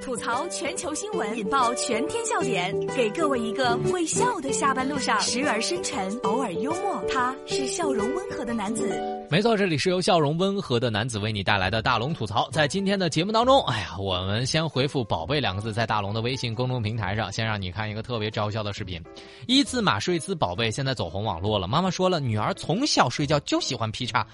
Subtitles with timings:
[0.00, 7.02] 吐槽全球新闻，引爆全天笑点，给各位一个会笑的下班路上，时而深沉，偶尔幽默。
[7.12, 8.88] 他是笑容温和的男子。
[9.28, 12.48] 没错，这里是由笑容温和的男子为你带来的大龙吐槽。
[12.50, 19.02] 在今天的节目当中，哎呀，我们先回复“宝贝”两个字，在大龙的微信公众平台上，先让你看一个特别招笑的视频。
[19.46, 21.66] 一字马睡姿宝贝现在走红网络了。
[21.66, 24.24] 妈妈说了，女儿从小睡觉就喜欢劈叉，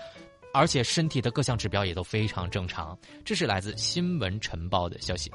[0.53, 2.97] 而且身体的各项指标也都非常正常。
[3.25, 5.31] 这是来自新闻晨报的消息。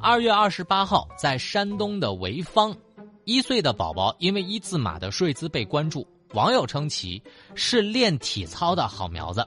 [0.00, 2.76] 二月二十八号，在山东的潍坊，
[3.24, 7.20] 一岁的宝宝因为一字马的睡姿被关注，网友称其
[7.56, 9.46] 是练体操的好苗子。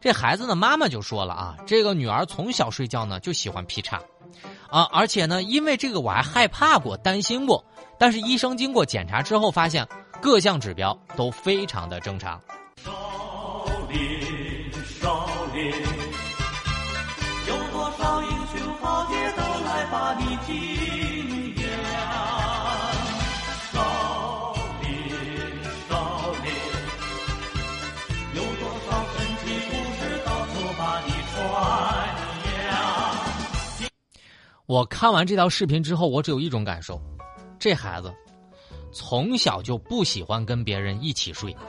[0.00, 4.02] 这孩子的妈妈就说了啊，这个女儿从小睡觉呢就喜欢劈叉，
[4.68, 7.64] 啊，而且呢，因为这个我还害怕过、担心过，
[7.96, 9.86] 但是医生经过检查之后发现
[10.20, 12.40] 各项指标都非常的正常。
[12.76, 12.90] 少
[13.90, 15.72] 林，少林，
[17.48, 20.52] 有多少英雄豪杰都来把你敬
[21.56, 21.64] 仰。
[23.72, 23.76] 少
[24.80, 24.88] 林，
[25.88, 25.92] 少
[26.42, 26.46] 林，
[28.34, 31.36] 有多少神奇故事到处把你传
[32.56, 33.90] 扬。
[34.66, 37.00] 我看完这条视频之后，我只有一种感受：
[37.58, 38.12] 这孩子
[38.92, 41.56] 从小就不喜欢跟别人一起睡。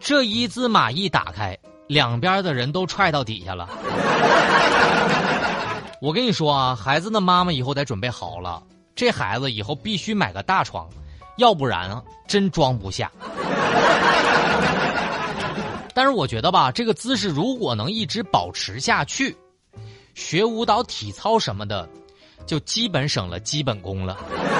[0.00, 3.68] 这一字马一打开，两边的人都踹到底下了。
[6.00, 8.62] 我跟你说啊，孩子的妈妈以后得准备好了，
[8.94, 10.88] 这孩子以后必须买个大床，
[11.36, 13.10] 要不然，真装不下。
[15.92, 19.36] 但是我觉得吧，这个姿势如果能一直保持下去，
[20.14, 21.88] 学舞蹈、体操什么的，
[22.46, 24.16] 就基本省了基本功了。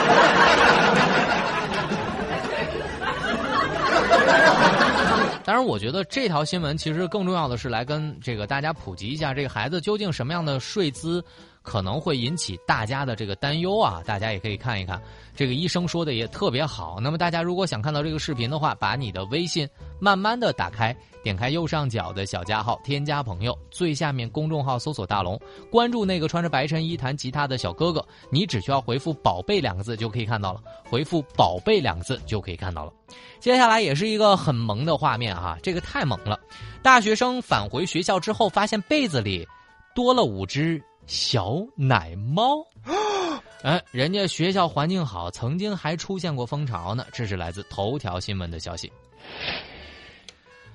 [5.45, 11.25] 当然，我觉得这条新闻其实更重要的是来跟这个大家普及一下，这个孩子究竟什么样的睡姿
[11.69, 14.03] 可能会引起大家的这个担忧啊？
[14.07, 14.99] 大家也可以看一看，
[15.37, 16.99] 这个医生说的也特别好。
[16.99, 19.69] 那么大家如果想看到这个视频的话，把你的微信
[20.01, 25.39] 慢慢的打开，点开右上角的小加号，添加朋友，最下面公众号搜索大龙，
[25.71, 32.93] 关注那个穿着白衬衣弹吉他的小哥哥，你只需要回复“宝贝”两个字就可以看到了，回复“宝贝”两个字就可以看到了。
[33.41, 36.41] 接下来也是一个很萌的画面啊、这个太萌了。
[36.83, 39.47] 大学生返回学校之后，发现被子里
[39.95, 42.65] 多了五只小奶猫。
[43.65, 47.05] 哎，人家学校环境好，曾经还出现过蜂巢呢。
[47.13, 48.93] 这是来自头条新闻的消息。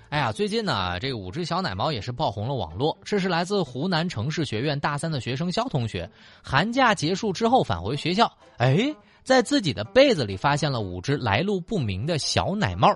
[0.09, 2.97] 哎呀，最近呢，这个五只小奶猫也是爆红了网络。
[3.03, 6.09] 这是来自湖南城市学院大三的学生肖同学，
[6.43, 12.89] 寒假结束之后返回学校，哎，在自己的被子里发现了五只来路不明的小奶猫。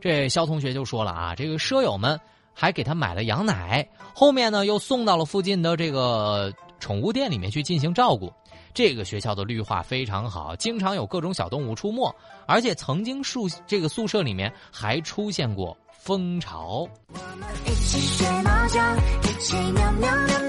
[0.00, 2.18] 这肖同学就说了啊，这个舍友们
[2.54, 8.32] 还给他买了羊奶，后面呢又送到了附近的这个宠物店里面去进行照顾。
[8.74, 12.14] 这个学校的绿化非常好，经常有各种小动物出没，
[12.46, 16.86] 而且曾经宿这个宿舍里面还出现过蜂巢。
[17.08, 20.45] 我们一起学猫叫，一起喵喵喵，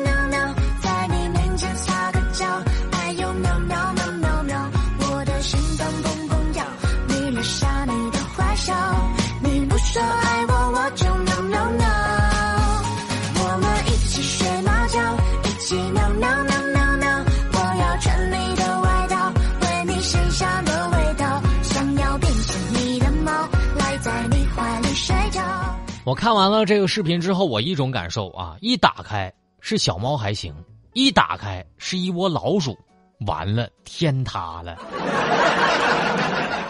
[26.08, 30.56] 我看完了这个视频之后，我一种感受啊，一打开是小猫还行，
[30.94, 32.78] 一打开是一窝老鼠，
[33.26, 34.78] 完了天塌了。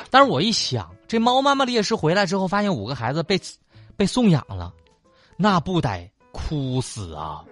[0.10, 3.40] 但是我一想，这猫妈妈烈士回来之后，发现五个孩子被
[3.96, 4.74] 被送养了，
[5.36, 7.46] 那不得哭死啊！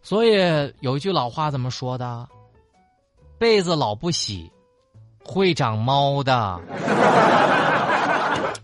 [0.00, 0.36] 所以
[0.78, 2.28] 有一句老话怎么说的？
[3.36, 4.48] 被子老不洗，
[5.24, 6.60] 会长猫的。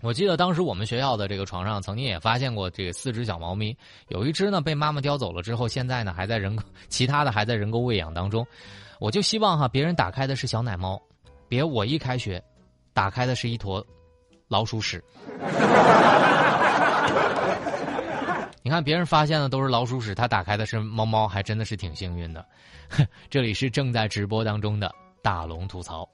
[0.01, 3.75] 我记得当时我们学校的这个床上曾经也发现过这个四只小猫咪，
[4.07, 8.45] 有一只呢被妈妈叼走了之后，现在呢还在人工，其他的还在人工喂养当中。
[8.99, 11.01] 我就希望哈，别人打开的是小奶猫，
[11.47, 12.41] 别我一开学，
[12.93, 13.85] 打开的是一坨
[14.47, 15.03] 老鼠屎。
[18.61, 22.45] 你看别人发现的都是老鼠屎，他打开的是猫猫，还真的是挺幸运的。
[23.29, 26.07] 这里是正在直播当中的大龙吐槽。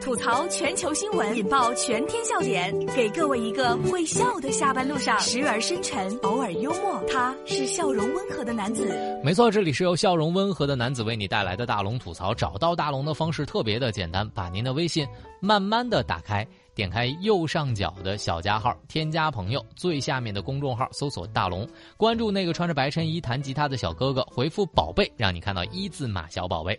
[0.00, 7.02] 吐槽全球新闻，引爆全天笑点，给各位一个会笑的下班路上，时而深沉，偶尔幽默。
[7.08, 8.88] 他是笑容温和的男子。
[9.24, 12.34] 没错，这里是由笑容温和的男子为你带来的大龙吐槽。
[12.34, 15.06] 找到大龙的方式特别的简单，把您的微信
[15.40, 26.78] 慢慢的打开，点开右上角的小加号，添加朋友，最下面的公众号搜索“大龙”，关注那个穿着白衬衣弹吉他的小哥哥，回复“宝贝”，让你看到一字马小宝贝。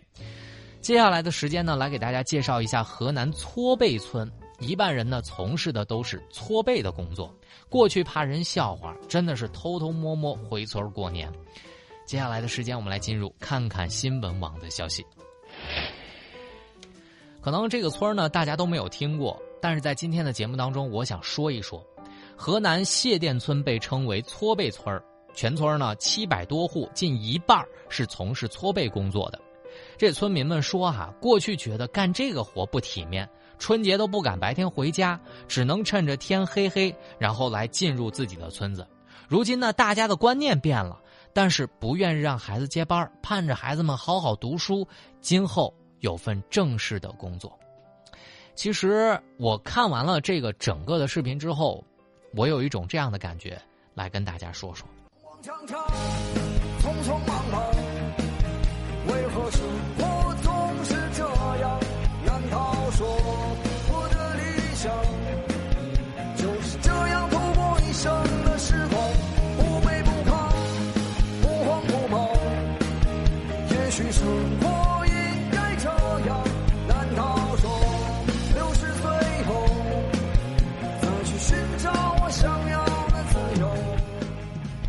[0.80, 4.30] 接下来的时间呢，来给大家介绍一下河南搓背村。
[4.60, 7.32] 一半人呢从事的都是搓背的工作，
[7.68, 11.32] 过去怕人笑话，真的是偷偷摸摸回村过年。
[12.04, 15.06] 接下来的时间，我们来进入看看新闻网的消息。
[17.40, 21.80] 可能这个村呢大家都没有听过，但是在今天的节目当中，我想说一说，
[22.34, 25.00] 河南谢店村被称为搓背村
[25.34, 29.38] 全村呢七百多户，近一半是从事搓背工作的。
[29.96, 33.28] 这村民们说哈，过去觉得干这个活不体面。
[33.58, 38.86] 春节都不敢白天回家，只能趁着天黑黑，然后来进入自己的村子。
[39.26, 40.96] 如今呢，大家的观念变了，
[41.32, 44.86] 但是不愿意让孩子接班，盼着孩子们好好读书，
[45.20, 47.58] 今后有份正式的工作。
[48.54, 51.84] 其实我看完了这个整个的视频之后，
[52.36, 53.60] 我有一种这样的感觉，
[53.92, 54.88] 来跟大家说说。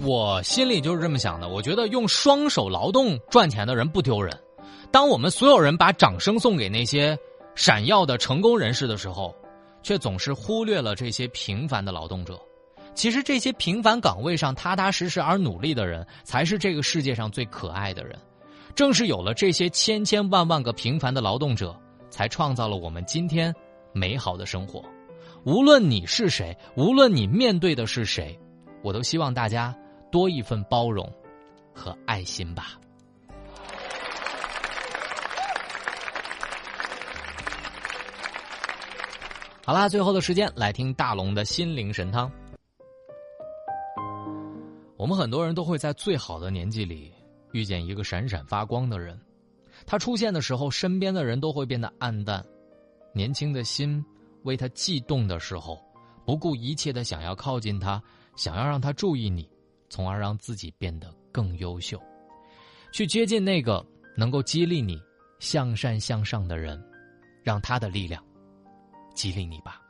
[0.01, 1.47] 我心里就是这么想的。
[1.47, 4.48] 我觉得用双手劳动赚钱的人不丢人。
[4.91, 7.17] 当我们所有人把掌声送给那些
[7.55, 9.35] 闪耀的成功人士的时候，
[9.83, 12.39] 却总是忽略了这些平凡的劳动者。
[12.95, 18.17] 其实，这些平凡岗位上踏踏实实而努力的人，才是这个世界上最可爱的人。
[18.75, 21.75] 正是有了这些千千万万个平凡的劳动者，
[22.09, 23.53] 才创造了我们今天
[23.93, 24.83] 美好的生活。
[25.45, 28.37] 无论你是谁，无论你面对的是谁，
[28.83, 29.75] 我都希望大家。
[30.11, 31.07] 多一份包容
[31.71, 32.78] 和爱心吧。
[39.69, 42.27] 好啦，最后的时间来听大龙的心灵神汤。
[44.97, 47.13] 我们很多人都会在最好的年纪里
[47.51, 49.15] 遇见一个闪闪发光的人，
[49.85, 52.43] 他出现的时候，身边的人都会变得暗淡。
[53.13, 54.03] 年轻的心
[54.41, 55.79] 为他悸动的时候，
[56.25, 58.01] 不顾一切的想要靠近他，
[58.35, 59.47] 想要让他注意你。
[59.87, 62.01] 从而让自己变得更优秀，
[62.91, 63.85] 去接近那个
[64.17, 64.99] 能够激励你
[65.37, 66.83] 向善向上的人，
[67.43, 68.23] 让他的力量
[69.19, 69.81] 激励你吧。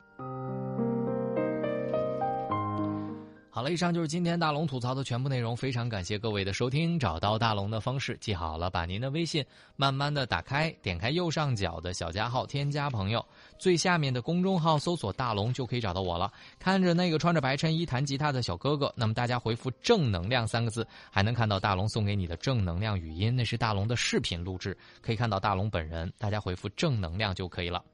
[3.52, 5.56] 好了，以上就是今天大龙吐槽的全部内容。
[5.56, 6.98] 非常感谢各位的收听。
[6.98, 9.44] 找到大龙的方式记好了，把您的微信
[9.76, 13.24] 慢慢的打开，点开右上角的小加号，添加朋友，
[13.58, 16.32] 最下面的公众号搜索大龙就可以找到我了。
[16.58, 26.10] 看着那个穿着白衬衣弹吉他的小哥哥，那么大家回复正能量三个字，还能看到大龙送给你的正能量语音，那是大龙的视频录制，可以看到大龙本人。
[26.18, 27.84] 大家回复正能量就可以了。